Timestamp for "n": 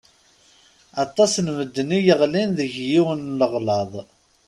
1.45-1.47, 3.29-3.37